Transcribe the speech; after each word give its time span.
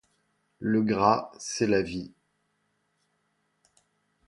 Le 0.57 0.81
gras, 0.81 1.29
c'est 1.37 1.67
la 1.67 1.83
vie. 1.83 2.11